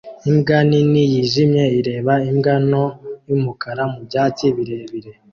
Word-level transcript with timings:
Imbwa 0.29 0.57
nini 0.69 1.01
yijimye 1.11 1.63
ireba 1.79 2.13
imbwa 2.29 2.55
nto 2.67 2.85
yumukara 3.27 3.83
mubyatsi 3.91 4.45
birebire 4.55 5.11